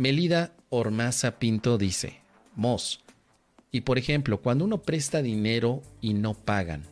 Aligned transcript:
Melida 0.00 0.54
Ormaza 0.70 1.38
Pinto 1.38 1.76
dice, 1.76 2.20
Mos, 2.56 3.04
y 3.70 3.82
por 3.82 3.98
ejemplo, 3.98 4.40
cuando 4.40 4.64
uno 4.64 4.80
presta 4.80 5.20
dinero 5.20 5.82
y 6.00 6.14
no 6.14 6.32
pagan, 6.32 6.84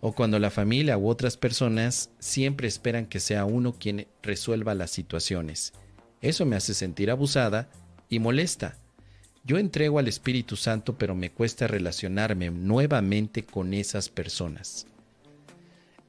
o 0.00 0.14
cuando 0.14 0.38
la 0.38 0.48
familia 0.48 0.96
u 0.96 1.06
otras 1.10 1.36
personas 1.36 2.08
siempre 2.18 2.66
esperan 2.66 3.04
que 3.04 3.20
sea 3.20 3.44
uno 3.44 3.74
quien 3.78 4.06
resuelva 4.22 4.74
las 4.74 4.90
situaciones. 4.90 5.74
Eso 6.22 6.46
me 6.46 6.56
hace 6.56 6.72
sentir 6.72 7.10
abusada 7.10 7.68
y 8.08 8.20
molesta. 8.20 8.78
Yo 9.44 9.58
entrego 9.58 9.98
al 9.98 10.08
Espíritu 10.08 10.56
Santo, 10.56 10.96
pero 10.96 11.14
me 11.14 11.30
cuesta 11.30 11.66
relacionarme 11.66 12.48
nuevamente 12.48 13.44
con 13.44 13.74
esas 13.74 14.08
personas. 14.08 14.86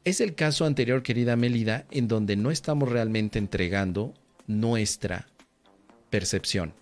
Es 0.05 0.21
el 0.21 0.34
caso 0.34 0.63
anterior, 0.63 1.04
querida 1.04 1.36
Melida, 1.36 1.88
en 1.91 2.07
donde 2.07 2.38
no 2.38 2.52
estamos 2.52 2.88
realmente 2.88 3.38
entregando 3.38 4.13
nuestra 4.48 5.27
percepción, 6.11 6.75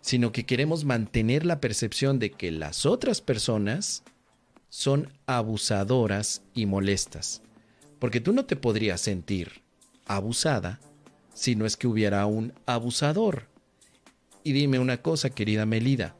sino 0.00 0.32
que 0.32 0.46
queremos 0.46 0.86
mantener 0.86 1.44
la 1.44 1.60
percepción 1.60 2.18
de 2.18 2.30
que 2.30 2.50
las 2.50 2.86
otras 2.86 3.20
personas 3.20 4.02
son 4.70 5.12
abusadoras 5.26 6.42
y 6.54 6.64
molestas. 6.64 7.42
Porque 7.98 8.20
tú 8.20 8.32
no 8.32 8.46
te 8.46 8.56
podrías 8.56 9.02
sentir 9.02 9.62
abusada 10.06 10.80
si 11.34 11.54
no 11.56 11.66
es 11.66 11.76
que 11.76 11.86
hubiera 11.86 12.24
un 12.26 12.54
abusador. 12.64 13.48
Y 14.42 14.52
dime 14.52 14.78
una 14.78 15.02
cosa, 15.02 15.30
querida 15.30 15.66
Melida, 15.66 16.16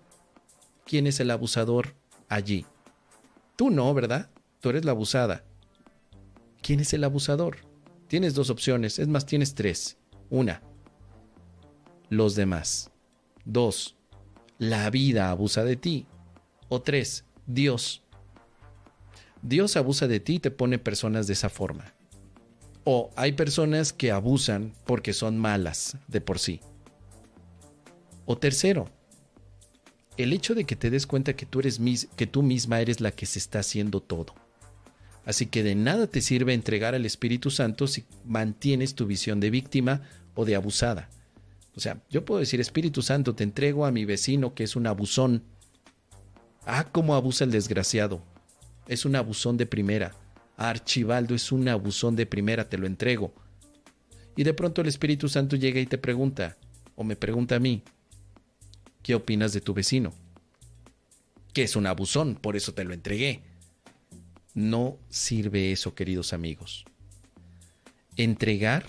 ¿quién 0.85 1.07
es 1.07 1.21
el 1.21 1.31
abusador 1.31 1.95
allí? 2.29 2.67
Tú 3.57 3.71
no, 3.71 3.93
¿verdad? 3.95 4.31
Tú 4.61 4.71
eres 4.71 4.85
la 4.85 4.91
abusada. 4.91 5.45
¿Quién 6.63 6.81
es 6.81 6.93
el 6.93 7.05
abusador? 7.05 7.59
Tienes 8.09 8.35
dos 8.35 8.51
opciones, 8.51 8.99
es 8.99 9.09
más, 9.09 9.27
tienes 9.27 9.55
tres. 9.55 9.97
Una, 10.31 10.63
los 12.11 12.35
demás. 12.35 12.91
Dos, 13.45 13.97
la 14.59 14.91
vida 14.91 15.31
abusa 15.31 15.65
de 15.65 15.77
ti. 15.77 16.07
O 16.69 16.83
tres, 16.83 17.25
Dios. 17.47 18.03
Dios 19.43 19.77
abusa 19.77 20.09
de 20.09 20.21
ti 20.21 20.35
y 20.37 20.39
te 20.41 20.51
pone 20.51 20.79
personas 20.79 21.27
de 21.27 21.33
esa 21.33 21.49
forma. 21.49 21.95
O 22.85 23.11
hay 23.17 23.33
personas 23.33 23.93
que 23.93 24.11
abusan 24.13 24.73
porque 24.85 25.13
son 25.13 25.39
malas 25.39 25.97
de 26.09 26.21
por 26.21 26.39
sí. 26.39 26.61
O 28.27 28.37
tercero, 28.37 28.91
el 30.17 30.33
hecho 30.33 30.55
de 30.55 30.65
que 30.65 30.77
te 30.77 30.91
des 30.91 31.07
cuenta 31.07 31.37
que 31.37 31.47
tú 31.47 31.61
eres 31.61 31.81
que 32.17 32.27
tú 32.27 32.43
misma 32.43 32.81
eres 32.81 33.01
la 33.01 33.13
que 33.13 33.27
se 33.27 33.39
está 33.39 33.61
haciendo 33.61 34.01
todo. 34.01 34.35
Así 35.25 35.47
que 35.47 35.63
de 35.63 35.75
nada 35.75 36.07
te 36.07 36.21
sirve 36.21 36.55
entregar 36.55 36.95
al 36.95 37.07
Espíritu 37.07 37.51
Santo 37.51 37.87
si 37.87 38.05
mantienes 38.25 38.95
tu 38.95 39.07
visión 39.07 39.41
de 39.41 39.51
víctima 39.51 40.03
o 40.35 40.45
de 40.45 40.57
abusada. 40.57 41.11
O 41.79 41.81
sea, 41.81 42.03
yo 42.11 42.25
puedo 42.25 42.41
decir, 42.41 42.61
Espíritu 42.61 43.01
Santo, 43.01 43.35
te 43.35 43.45
entrego 43.45 43.87
a 43.87 43.93
mi 43.93 44.05
vecino 44.05 44.53
que 44.53 44.65
es 44.65 44.75
un 44.77 44.87
abusón. 44.87 45.45
Ah, 46.67 46.89
cómo 46.91 47.15
abusa 47.15 47.45
el 47.45 47.53
desgraciado 47.53 48.21
es 48.89 49.05
un 49.05 49.15
abusón 49.15 49.57
de 49.57 49.67
primera. 49.67 50.17
Archibaldo 50.57 51.35
es 51.35 51.53
un 51.53 51.69
abusón 51.69 52.17
de 52.17 52.27
primera, 52.27 52.69
te 52.69 52.79
lo 52.79 52.87
entrego. 52.87 53.33
Y 54.35 54.43
de 54.43 54.55
pronto 54.55 54.81
el 54.81 54.89
Espíritu 54.89 55.29
Santo 55.29 55.55
llega 55.55 55.79
y 55.79 55.87
te 55.87 55.99
pregunta, 55.99 56.57
o 56.97 57.05
me 57.05 57.15
pregunta 57.15 57.57
a 57.57 57.61
mí, 57.61 57.83
¿qué 59.03 59.15
opinas 59.15 59.53
de 59.53 59.61
tu 59.61 59.75
vecino? 59.75 60.13
Que 61.53 61.63
es 61.63 61.77
un 61.77 61.87
abusón, 61.87 62.35
por 62.35 62.57
eso 62.57 62.73
te 62.75 62.85
lo 62.85 62.95
entregué. 62.95 63.43
No 64.55 64.99
sirve 65.09 65.71
eso, 65.71 65.95
queridos 65.95 66.33
amigos. 66.33 66.85
Entregar 68.17 68.87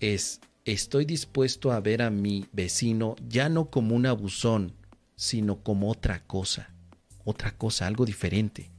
es, 0.00 0.40
estoy 0.64 1.04
dispuesto 1.04 1.72
a 1.72 1.80
ver 1.80 2.02
a 2.02 2.10
mi 2.10 2.46
vecino 2.52 3.16
ya 3.28 3.48
no 3.48 3.70
como 3.70 3.94
un 3.94 4.06
abusón, 4.06 4.72
sino 5.16 5.62
como 5.62 5.90
otra 5.90 6.24
cosa, 6.24 6.74
otra 7.24 7.56
cosa, 7.56 7.86
algo 7.86 8.04
diferente. 8.04 8.70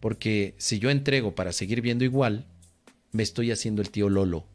Porque 0.00 0.54
si 0.58 0.78
yo 0.78 0.90
entrego 0.90 1.34
para 1.34 1.52
seguir 1.52 1.80
viendo 1.80 2.04
igual, 2.04 2.46
me 3.12 3.22
estoy 3.22 3.50
haciendo 3.50 3.82
el 3.82 3.90
tío 3.90 4.08
Lolo. 4.10 4.46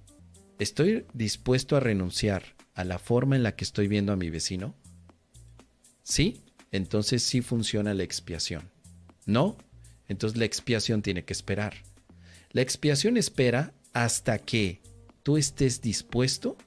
¿Estoy 0.59 1.05
dispuesto 1.13 1.75
a 1.75 1.79
renunciar 1.79 2.43
a 2.75 2.83
la 2.83 2.99
forma 2.99 3.35
en 3.35 3.43
la 3.43 3.55
que 3.55 3.63
estoy 3.63 3.87
viendo 3.87 4.13
a 4.13 4.15
mi 4.15 4.29
vecino? 4.29 4.75
Sí, 6.03 6.43
entonces 6.71 7.23
sí 7.23 7.41
funciona 7.41 7.93
la 7.93 8.03
expiación. 8.03 8.69
¿No? 9.25 9.57
Entonces 10.07 10.37
la 10.37 10.45
expiación 10.45 11.01
tiene 11.01 11.23
que 11.23 11.33
esperar. 11.33 11.73
La 12.51 12.61
expiación 12.61 13.17
espera 13.17 13.73
hasta 13.93 14.37
que 14.39 14.81
tú 15.23 15.37
estés 15.37 15.81
dispuesto 15.81 16.57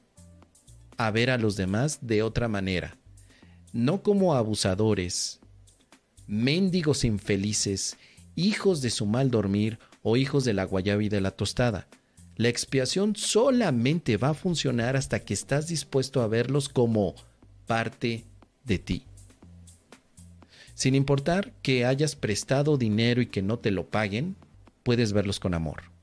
a 0.97 1.11
ver 1.11 1.31
a 1.31 1.39
los 1.39 1.57
demás 1.57 1.99
de 2.03 2.23
otra 2.23 2.49
manera. 2.49 2.97
No 3.73 4.03
como 4.03 4.35
abusadores, 4.35 5.41
mendigos 6.27 7.05
infelices 7.05 7.97
hijos 8.37 8.83
de 8.83 8.91
su 8.91 9.07
mal 9.07 9.31
dormir 9.31 9.79
o 10.03 10.17
hijos 10.17 10.45
de 10.45 10.53
la 10.53 10.65
guayaba 10.65 11.03
y 11.03 11.09
de 11.09 11.21
la 11.21 11.31
tostada. 11.31 11.89
La 12.37 12.49
expiación 12.49 13.15
solamente 13.15 14.17
va 14.17 14.31
a 14.31 14.35
funcionar 14.35 14.97
hasta 14.97 15.21
que 15.21 15.35
estás 15.35 15.69
dispuesto 15.69 16.21
a 16.21 16.27
verlos 16.27 16.69
como 16.69 17.15
parte 17.67 18.25
de 18.65 18.79
ti. 18.79 19.05
Sin 20.75 20.97
importar 20.97 21.53
que 21.63 21.85
hayas 21.85 22.17
prestado 22.17 22.77
dinero 22.77 23.23
y 23.23 23.27
que 23.27 23.43
no 23.43 23.61
te 23.61 23.71
lo 23.71 23.89
paguen, 23.89 24.35
puedes 24.83 25.13
verlos 25.13 25.39
con 25.39 25.55
amor. 25.55 25.94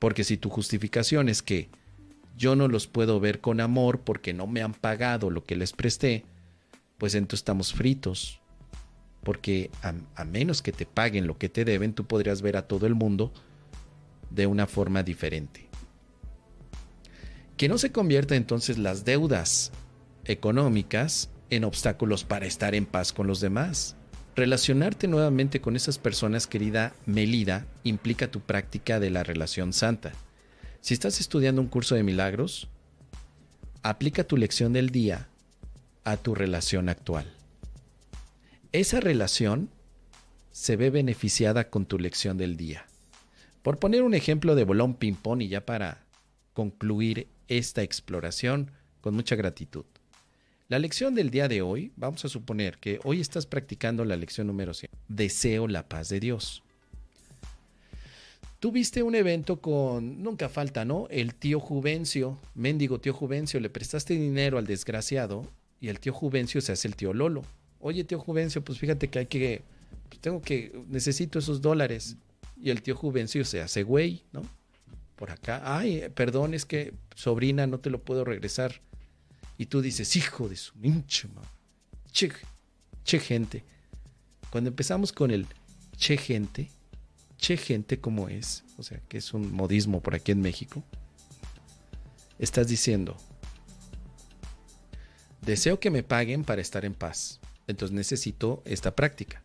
Porque 0.00 0.24
si 0.24 0.36
tu 0.36 0.50
justificación 0.50 1.28
es 1.28 1.42
que 1.42 1.68
yo 2.36 2.56
no 2.56 2.66
los 2.66 2.88
puedo 2.88 3.20
ver 3.20 3.40
con 3.40 3.60
amor 3.60 4.00
porque 4.00 4.34
no 4.34 4.48
me 4.48 4.62
han 4.62 4.74
pagado 4.74 5.30
lo 5.30 5.44
que 5.44 5.54
les 5.54 5.72
presté, 5.72 6.24
pues 6.98 7.14
entonces 7.14 7.42
estamos 7.42 7.72
fritos 7.72 8.40
porque 9.22 9.70
a, 9.82 10.24
menos 10.24 10.62
que 10.62 10.72
te 10.72 10.86
paguen 10.86 11.26
lo 11.26 11.38
que 11.38 11.48
te 11.48 11.64
deben, 11.64 11.92
tú 11.92 12.06
podrías 12.06 12.42
ver 12.42 12.56
a 12.56 12.66
todo 12.66 12.86
el 12.86 12.94
mundo 12.94 13.32
de 14.30 14.46
una 14.46 14.66
forma 14.66 15.02
diferente. 15.02 15.68
Que 17.56 17.68
no 17.68 17.76
se 17.76 17.92
convierta 17.92 18.36
entonces 18.36 18.78
las 18.78 19.04
deudas 19.04 19.72
económicas 20.24 21.30
en 21.50 21.64
obstáculos 21.64 22.24
para 22.24 22.46
estar 22.46 22.74
en 22.74 22.86
paz 22.86 23.12
con 23.12 23.26
los 23.26 23.40
demás. 23.40 23.96
Relacionarte 24.36 25.08
nuevamente 25.08 25.60
con 25.60 25.76
esas 25.76 25.98
personas, 25.98 26.46
querida 26.46 26.94
Melida, 27.06 27.66
implica 27.84 28.30
tu 28.30 28.40
práctica 28.40 29.00
de 29.00 29.10
la 29.10 29.22
relación 29.22 29.72
santa. 29.72 30.12
Si 30.80 30.94
estás 30.94 31.20
estudiando 31.20 31.60
un 31.60 31.68
curso 31.68 31.94
de 31.94 32.02
milagros, 32.02 32.68
aplica 33.82 34.24
tu 34.24 34.36
lección 34.36 34.72
del 34.72 34.90
día 34.90 35.28
a 36.04 36.16
tu 36.16 36.34
relación 36.34 36.88
actual 36.88 37.26
esa 38.72 39.00
relación 39.00 39.68
se 40.52 40.76
ve 40.76 40.90
beneficiada 40.90 41.70
con 41.70 41.86
tu 41.86 41.98
lección 41.98 42.38
del 42.38 42.56
día. 42.56 42.86
Por 43.62 43.78
poner 43.78 44.02
un 44.02 44.14
ejemplo 44.14 44.54
de 44.54 44.64
bolón 44.64 44.94
ping-pong 44.94 45.42
y 45.42 45.48
ya 45.48 45.66
para 45.66 46.04
concluir 46.52 47.28
esta 47.48 47.82
exploración 47.82 48.70
con 49.00 49.14
mucha 49.14 49.34
gratitud. 49.34 49.84
La 50.70 50.78
lección 50.78 51.16
del 51.16 51.30
día 51.30 51.48
de 51.48 51.62
hoy, 51.62 51.90
vamos 51.96 52.24
a 52.24 52.28
suponer 52.28 52.78
que 52.78 53.00
hoy 53.02 53.20
estás 53.20 53.44
practicando 53.44 54.04
la 54.04 54.16
lección 54.16 54.46
número 54.46 54.72
100. 54.72 54.88
Deseo 55.08 55.66
la 55.66 55.88
paz 55.88 56.10
de 56.10 56.20
Dios. 56.20 56.62
Tuviste 58.60 59.02
un 59.02 59.16
evento 59.16 59.60
con, 59.60 60.22
nunca 60.22 60.48
falta, 60.48 60.84
¿no? 60.84 61.08
El 61.10 61.34
tío 61.34 61.58
Juvencio, 61.58 62.38
mendigo 62.54 63.00
tío 63.00 63.12
Juvencio, 63.12 63.58
le 63.58 63.68
prestaste 63.68 64.14
dinero 64.14 64.58
al 64.58 64.66
desgraciado 64.68 65.44
y 65.80 65.88
el 65.88 65.98
tío 65.98 66.12
Juvencio 66.12 66.60
se 66.60 66.70
hace 66.70 66.86
el 66.86 66.94
tío 66.94 67.12
Lolo 67.12 67.42
oye 67.80 68.04
tío 68.04 68.20
Juvencio, 68.20 68.62
pues 68.62 68.78
fíjate 68.78 69.08
que 69.08 69.18
hay 69.18 69.26
que, 69.26 69.62
pues 70.08 70.20
tengo 70.20 70.40
que, 70.40 70.72
necesito 70.88 71.40
esos 71.40 71.60
dólares. 71.60 72.16
Y 72.62 72.70
el 72.70 72.80
tío 72.80 72.94
Juvencio 72.94 73.44
se 73.44 73.60
hace 73.60 73.82
güey, 73.82 74.22
¿no? 74.32 74.42
Por 75.16 75.32
acá, 75.32 75.62
ay, 75.64 76.04
perdón, 76.14 76.54
es 76.54 76.64
que 76.64 76.92
sobrina, 77.16 77.66
no 77.66 77.80
te 77.80 77.90
lo 77.90 78.00
puedo 78.00 78.24
regresar. 78.24 78.80
Y 79.60 79.66
tú 79.66 79.82
dices, 79.82 80.16
hijo 80.16 80.48
de 80.48 80.56
su 80.56 80.72
hinche, 80.82 81.28
che, 82.10 82.32
che 83.04 83.18
gente. 83.20 83.62
Cuando 84.50 84.70
empezamos 84.70 85.12
con 85.12 85.30
el 85.30 85.46
che 85.96 86.16
gente, 86.16 86.70
che 87.36 87.56
gente 87.56 88.00
como 88.00 88.28
es, 88.28 88.64
o 88.78 88.82
sea, 88.82 89.00
que 89.08 89.18
es 89.18 89.34
un 89.34 89.52
modismo 89.52 90.00
por 90.00 90.14
aquí 90.14 90.32
en 90.32 90.40
México, 90.40 90.82
estás 92.38 92.68
diciendo, 92.68 93.16
deseo 95.42 95.78
que 95.78 95.90
me 95.90 96.02
paguen 96.02 96.44
para 96.44 96.62
estar 96.62 96.86
en 96.86 96.94
paz 96.94 97.40
entonces 97.70 97.94
necesito 97.94 98.62
esta 98.64 98.94
práctica. 98.94 99.44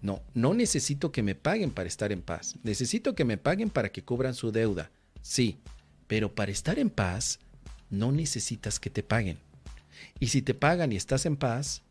No, 0.00 0.22
no 0.32 0.54
necesito 0.54 1.10
que 1.10 1.24
me 1.24 1.34
paguen 1.34 1.70
para 1.70 1.88
estar 1.88 2.12
en 2.12 2.22
paz. 2.22 2.54
Necesito 2.62 3.14
que 3.14 3.24
me 3.24 3.36
paguen 3.36 3.68
para 3.68 3.90
que 3.90 4.04
cubran 4.04 4.34
su 4.34 4.52
deuda. 4.52 4.92
Sí, 5.22 5.58
pero 6.06 6.34
para 6.34 6.52
estar 6.52 6.78
en 6.78 6.88
paz 6.88 7.40
no 7.90 8.12
necesitas 8.12 8.80
que 8.80 8.90
te 8.90 9.02
paguen. 9.02 9.38
Y 10.20 10.28
si 10.28 10.42
te 10.42 10.54
pagan 10.54 10.92
y 10.92 10.96
estás 10.96 11.26
en 11.26 11.36
paz, 11.36 11.82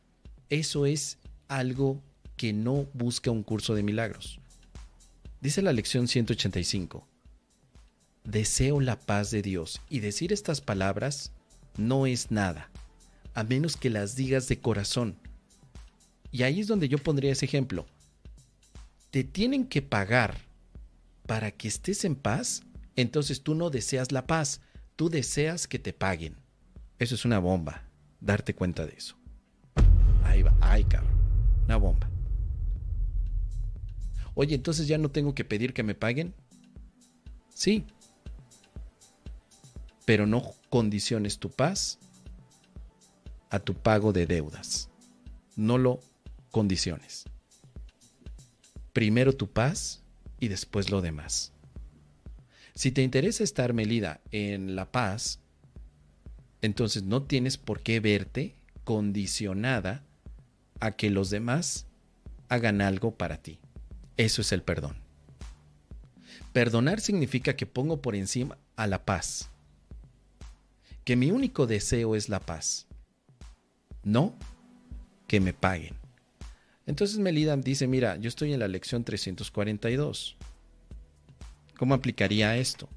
eso 0.49 0.85
es 0.85 1.17
algo 1.47 2.01
que 2.35 2.53
no 2.53 2.87
busca 2.93 3.31
un 3.31 3.43
curso 3.43 3.75
de 3.75 3.83
milagros. 3.83 4.39
Dice 5.41 5.61
la 5.61 5.73
lección 5.73 6.07
185. 6.07 7.07
Deseo 8.23 8.79
la 8.81 8.99
paz 8.99 9.31
de 9.31 9.41
Dios. 9.41 9.81
Y 9.89 9.99
decir 9.99 10.33
estas 10.33 10.61
palabras 10.61 11.31
no 11.77 12.05
es 12.05 12.31
nada. 12.31 12.69
a 13.33 13.43
menos 13.43 13.77
que 13.77 13.91
las 13.91 14.15
digas 14.15 14.47
de 14.47 14.59
corazón. 14.59 15.15
Y 16.31 16.41
ahí 16.41 16.59
es 16.59 16.65
donde 16.65 16.89
yo 16.89 16.97
pondría 16.97 17.31
ese 17.31 17.45
ejemplo. 17.45 17.85
Te 19.11 19.23
tienen 19.23 19.67
que 19.67 19.83
pagar 19.83 20.39
para 21.27 21.51
que 21.51 21.67
estés 21.67 22.03
en 22.03 22.15
paz, 22.15 22.63
entonces 22.95 23.43
tú 23.43 23.53
no 23.53 23.69
deseas 23.69 24.11
la 24.11 24.25
paz, 24.25 24.61
tú 24.97 25.09
deseas 25.09 25.67
que 25.67 25.79
te 25.79 25.93
paguen. 25.93 26.35
Eso 26.99 27.15
es 27.15 27.23
una 27.23 27.39
bomba, 27.39 27.83
darte 28.19 28.53
cuenta 28.53 28.85
de 28.85 28.93
eso. 28.93 29.15
Ahí 30.25 30.41
va, 30.41 30.53
ay 30.59 30.83
cabrón, 30.83 31.15
una 31.65 31.77
bomba. 31.77 32.09
Oye, 34.33 34.55
entonces 34.55 34.87
ya 34.87 34.97
no 34.97 35.09
tengo 35.09 35.33
que 35.33 35.45
pedir 35.45 35.73
que 35.73 35.83
me 35.83 35.95
paguen. 35.95 36.33
Sí, 37.53 37.85
pero 40.05 40.25
no 40.25 40.53
condiciones 40.69 41.39
tu 41.39 41.49
paz 41.49 41.99
a 43.49 43.59
tu 43.59 43.73
pago 43.73 44.13
de 44.13 44.25
deudas. 44.25 44.89
No 45.55 45.77
lo 45.77 45.99
condiciones. 46.51 47.25
Primero 48.93 49.33
tu 49.33 49.47
paz 49.47 50.01
y 50.39 50.47
después 50.47 50.89
lo 50.89 51.01
demás. 51.01 51.51
Si 52.77 52.91
te 52.91 53.01
interesa 53.01 53.43
estar, 53.43 53.73
Melida, 53.73 54.21
en 54.31 54.75
la 54.75 54.91
paz, 54.91 55.39
entonces 56.61 57.01
no 57.01 57.23
tienes 57.23 57.57
por 57.57 57.81
qué 57.81 57.99
verte 57.99 58.53
condicionada 58.83 60.03
a 60.79 60.91
que 60.91 61.09
los 61.09 61.31
demás 61.31 61.87
hagan 62.49 62.81
algo 62.81 63.15
para 63.15 63.41
ti. 63.41 63.57
Eso 64.15 64.43
es 64.43 64.51
el 64.51 64.61
perdón. 64.61 64.95
Perdonar 66.53 67.01
significa 67.01 67.55
que 67.55 67.65
pongo 67.65 67.99
por 67.99 68.15
encima 68.15 68.59
a 68.75 68.85
la 68.85 69.03
paz 69.05 69.49
que 71.03 71.15
mi 71.15 71.31
único 71.31 71.65
deseo 71.65 72.15
es 72.15 72.29
la 72.29 72.41
paz, 72.41 72.85
no 74.03 74.35
que 75.25 75.39
me 75.39 75.53
paguen. 75.53 75.95
Entonces 76.85 77.17
Melida 77.17 77.57
dice, 77.57 77.87
mira, 77.87 78.17
yo 78.17 78.27
estoy 78.27 78.53
en 78.53 78.59
la 78.59 78.67
lección 78.67 79.03
342. 79.03 80.35
¿Cómo 81.77 81.93
aplicaría 81.93 82.57
esto? 82.57 82.89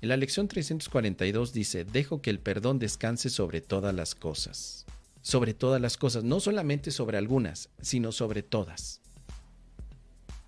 En 0.00 0.08
la 0.08 0.16
lección 0.16 0.48
342 0.48 1.52
dice, 1.52 1.84
dejo 1.84 2.22
que 2.22 2.30
el 2.30 2.38
perdón 2.38 2.78
descanse 2.78 3.28
sobre 3.30 3.60
todas 3.60 3.94
las 3.94 4.14
cosas. 4.14 4.86
Sobre 5.20 5.54
todas 5.54 5.80
las 5.80 5.96
cosas, 5.96 6.24
no 6.24 6.40
solamente 6.40 6.90
sobre 6.90 7.18
algunas, 7.18 7.68
sino 7.80 8.12
sobre 8.12 8.42
todas. 8.42 9.00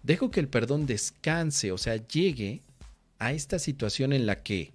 Dejo 0.03 0.31
que 0.31 0.41
el 0.41 0.49
perdón 0.49 0.87
descanse, 0.87 1.73
o 1.73 1.79
sea, 1.79 1.97
llegue 1.97 2.63
a 3.19 3.33
esta 3.33 3.59
situación 3.59 4.13
en 4.13 4.27
la 4.27 4.43
que 4.43 4.73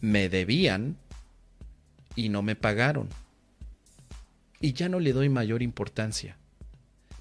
me 0.00 0.28
debían 0.28 0.96
y 2.14 2.28
no 2.28 2.42
me 2.42 2.56
pagaron. 2.56 3.08
Y 4.60 4.72
ya 4.72 4.88
no 4.88 5.00
le 5.00 5.12
doy 5.12 5.28
mayor 5.28 5.62
importancia, 5.62 6.36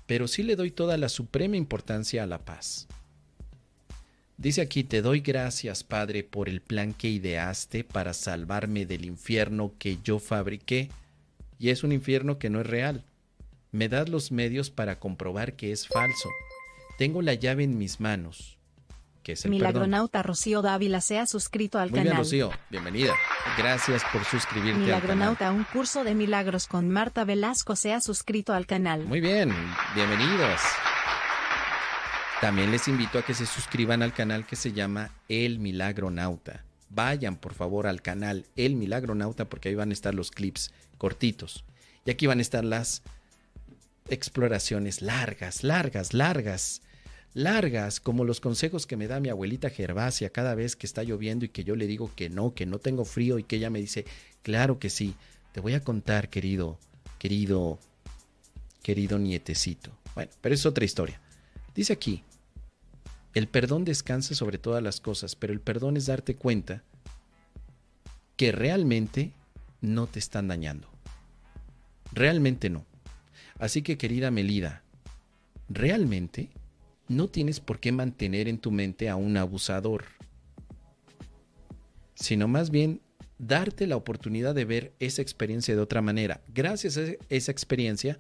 pero 0.05 0.27
sí 0.27 0.43
le 0.43 0.55
doy 0.55 0.71
toda 0.71 0.97
la 0.97 1.09
suprema 1.09 1.57
importancia 1.57 2.23
a 2.23 2.27
la 2.27 2.45
paz. 2.45 2.87
Dice 4.37 4.61
aquí, 4.61 4.83
te 4.83 5.01
doy 5.01 5.21
gracias, 5.21 5.83
Padre, 5.83 6.23
por 6.23 6.49
el 6.49 6.61
plan 6.61 6.93
que 6.93 7.09
ideaste 7.09 7.83
para 7.83 8.13
salvarme 8.13 8.85
del 8.85 9.05
infierno 9.05 9.73
que 9.79 9.97
yo 10.03 10.19
fabriqué. 10.19 10.89
Y 11.57 11.69
es 11.69 11.83
un 11.83 11.91
infierno 11.91 12.37
que 12.37 12.49
no 12.49 12.59
es 12.61 12.67
real. 12.67 13.03
Me 13.71 13.87
das 13.89 14.09
los 14.09 14.31
medios 14.31 14.69
para 14.69 14.99
comprobar 14.99 15.53
que 15.53 15.71
es 15.71 15.87
falso. 15.87 16.29
Tengo 16.97 17.21
la 17.21 17.33
llave 17.33 17.63
en 17.63 17.77
mis 17.77 17.99
manos 17.99 18.55
que 19.25 19.31
es 19.31 19.43
el 19.43 19.51
Milagronauta 19.51 20.21
Rocío 20.21 20.61
Dávila 20.61 21.01
se 21.01 21.17
ha 21.17 21.25
suscrito 21.25 21.79
al 21.79 21.89
Muy 21.89 21.97
canal. 21.97 22.13
Bien, 22.13 22.17
Rocío, 22.17 22.51
bienvenida. 22.69 23.13
Gracias 23.57 24.03
por 24.13 24.23
suscribirte 24.23 24.79
Milagronauta, 24.79 25.51
un 25.51 25.63
curso 25.63 26.03
de 26.03 26.13
milagros 26.13 26.67
con 26.67 26.89
Marta 26.89 27.25
Velasco 27.25 27.75
se 27.75 27.91
ha 27.91 28.01
suscrito 28.01 28.53
al 28.53 28.67
canal. 28.67 29.03
Muy 29.05 29.21
bien, 29.21 29.51
bienvenidos. 29.95 30.61
También 32.41 32.71
les 32.71 32.87
invito 32.87 33.17
a 33.17 33.25
que 33.25 33.33
se 33.33 33.45
suscriban 33.45 34.01
al 34.01 34.13
canal 34.13 34.45
que 34.45 34.55
se 34.55 34.73
llama 34.73 35.11
El 35.29 35.59
Milagronauta. 35.59 36.63
Vayan 36.89 37.37
por 37.37 37.53
favor 37.53 37.87
al 37.87 38.01
canal 38.01 38.45
El 38.55 38.75
Milagronauta 38.75 39.45
porque 39.45 39.69
ahí 39.69 39.75
van 39.75 39.89
a 39.89 39.93
estar 39.93 40.13
los 40.13 40.31
clips 40.31 40.71
cortitos. 40.97 41.63
Y 42.05 42.11
aquí 42.11 42.27
van 42.27 42.39
a 42.39 42.41
estar 42.41 42.63
las 42.63 43.01
exploraciones 44.09 45.01
largas, 45.01 45.63
largas, 45.63 46.13
largas 46.13 46.81
largas, 47.35 47.99
como 47.99 48.23
los 48.23 48.39
consejos 48.39 48.87
que 48.87 48.95
me 48.95 49.07
da 49.07 49.19
mi 49.19 49.29
abuelita 49.29 49.69
Gervasia 49.69 50.29
cada 50.31 50.55
vez 50.55 50.75
que 50.75 50.87
está 50.87 51.03
lloviendo 51.03 51.45
y 51.45 51.49
que 51.49 51.65
yo 51.65 51.75
le 51.75 51.85
digo 51.85 52.09
que 52.15 52.29
no, 52.29 52.55
que 52.55 52.65
no 52.65 52.79
tengo 52.79 53.05
frío 53.05 53.37
y 53.37 53.43
que 53.43 53.57
ella 53.57 53.69
me 53.69 53.79
dice, 53.79 54.05
claro 54.41 54.79
que 54.79 54.89
sí, 54.89 55.15
te 55.51 55.59
voy 55.59 55.73
a 55.73 55.83
contar, 55.83 56.29
querido, 56.29 56.79
querido, 57.19 57.77
querido 58.81 59.19
nietecito. 59.19 59.91
Bueno, 60.15 60.31
pero 60.41 60.55
es 60.55 60.65
otra 60.65 60.85
historia. 60.85 61.19
Dice 61.75 61.91
aquí, 61.93 62.23
el 63.33 63.47
perdón 63.47 63.83
descansa 63.83 64.33
sobre 64.33 64.57
todas 64.57 64.81
las 64.81 65.01
cosas, 65.01 65.35
pero 65.35 65.51
el 65.51 65.59
perdón 65.59 65.97
es 65.97 66.05
darte 66.05 66.35
cuenta 66.35 66.83
que 68.37 68.53
realmente 68.53 69.33
no 69.81 70.07
te 70.07 70.19
están 70.19 70.47
dañando. 70.47 70.87
Realmente 72.13 72.69
no. 72.69 72.85
Así 73.59 73.81
que 73.81 73.97
querida 73.97 74.31
Melida, 74.31 74.83
realmente 75.67 76.49
no 77.09 77.27
tienes 77.27 77.59
por 77.59 77.81
qué 77.81 77.91
mantener 77.91 78.47
en 78.47 78.57
tu 78.57 78.71
mente 78.71 79.09
a 79.09 79.17
un 79.17 79.35
abusador, 79.35 80.05
sino 82.15 82.47
más 82.47 82.69
bien 82.69 83.01
darte 83.37 83.85
la 83.85 83.97
oportunidad 83.97 84.55
de 84.55 84.63
ver 84.63 84.93
esa 84.99 85.21
experiencia 85.21 85.75
de 85.75 85.81
otra 85.81 86.01
manera. 86.01 86.41
Gracias 86.53 86.97
a 86.97 87.03
esa 87.27 87.51
experiencia 87.51 88.17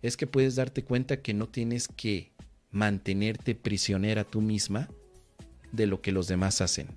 es 0.00 0.16
que 0.16 0.28
puedes 0.28 0.54
darte 0.54 0.84
cuenta 0.84 1.22
que 1.22 1.34
no 1.34 1.48
tienes 1.48 1.88
que 1.88 2.33
mantenerte 2.74 3.54
prisionera 3.54 4.24
tú 4.24 4.42
misma 4.42 4.90
de 5.72 5.86
lo 5.86 6.02
que 6.02 6.12
los 6.12 6.26
demás 6.26 6.60
hacen. 6.60 6.88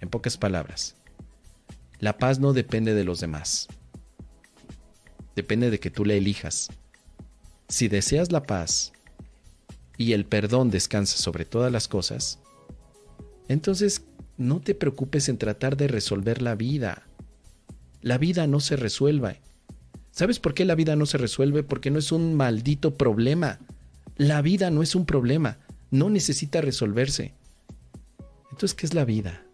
En 0.00 0.08
pocas 0.08 0.36
palabras, 0.36 0.96
la 2.00 2.18
paz 2.18 2.40
no 2.40 2.52
depende 2.52 2.94
de 2.94 3.04
los 3.04 3.20
demás. 3.20 3.68
Depende 5.36 5.70
de 5.70 5.78
que 5.78 5.90
tú 5.90 6.04
la 6.04 6.14
elijas. 6.14 6.68
Si 7.68 7.88
deseas 7.88 8.32
la 8.32 8.44
paz, 8.44 8.92
y 9.96 10.12
el 10.12 10.24
perdón 10.24 10.70
descansa 10.70 11.18
sobre 11.18 11.44
todas 11.44 11.70
las 11.70 11.86
cosas, 11.86 12.40
entonces 13.48 14.02
no 14.38 14.60
te 14.60 14.74
preocupes 14.74 15.28
en 15.28 15.38
tratar 15.38 15.76
de 15.76 15.86
resolver 15.86 16.42
la 16.42 16.54
vida. 16.54 17.06
La 18.00 18.18
vida 18.18 18.46
no 18.46 18.58
se 18.58 18.76
resuelve. 18.76 19.40
¿Sabes 20.10 20.40
por 20.40 20.54
qué 20.54 20.64
la 20.64 20.74
vida 20.74 20.96
no 20.96 21.06
se 21.06 21.18
resuelve? 21.18 21.62
Porque 21.62 21.90
no 21.90 21.98
es 21.98 22.10
un 22.10 22.34
maldito 22.34 22.94
problema. 22.94 23.58
La 24.16 24.42
vida 24.42 24.70
no 24.70 24.82
es 24.82 24.94
un 24.94 25.06
problema. 25.06 25.58
No 25.90 26.08
necesita 26.08 26.60
resolverse. 26.60 27.34
Entonces, 28.50 28.74
¿qué 28.74 28.86
es 28.86 28.94
la 28.94 29.04
vida? 29.04 29.44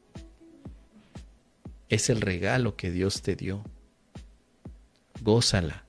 Es 1.88 2.11
el 2.11 2.21
regalo 2.21 2.76
que 2.76 2.90
Dios 2.90 3.23
te 3.23 3.37
dio. 3.37 3.64
Gózala. 5.23 5.87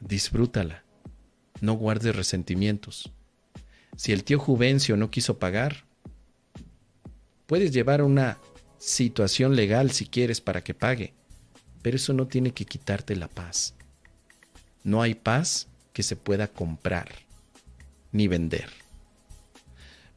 Disfrútala. 0.00 0.84
No 1.60 1.74
guardes 1.74 2.16
resentimientos. 2.16 3.12
Si 3.96 4.12
el 4.12 4.24
tío 4.24 4.38
Juvencio 4.38 4.96
no 4.96 5.10
quiso 5.10 5.38
pagar, 5.38 5.84
puedes 7.46 7.70
llevar 7.70 8.02
una 8.02 8.38
situación 8.78 9.56
legal 9.56 9.90
si 9.90 10.06
quieres 10.06 10.40
para 10.40 10.64
que 10.64 10.72
pague, 10.72 11.12
pero 11.82 11.96
eso 11.96 12.14
no 12.14 12.26
tiene 12.26 12.52
que 12.52 12.64
quitarte 12.64 13.14
la 13.14 13.28
paz. 13.28 13.74
No 14.84 15.02
hay 15.02 15.14
paz 15.14 15.68
que 15.92 16.02
se 16.02 16.16
pueda 16.16 16.48
comprar 16.48 17.29
ni 18.12 18.28
vender. 18.28 18.68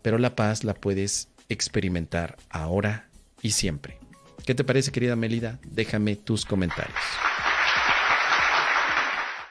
Pero 0.02 0.18
la 0.18 0.36
paz 0.36 0.64
la 0.64 0.74
puedes 0.74 1.30
experimentar 1.50 2.38
ahora 2.50 3.08
y 3.42 3.52
siempre. 3.52 3.98
¿Qué 4.46 4.56
te 4.56 4.64
parece, 4.64 4.92
querida 4.92 5.16
Melida? 5.16 5.60
Déjame 5.64 6.16
tus 6.16 6.46
comentarios. 6.46 6.98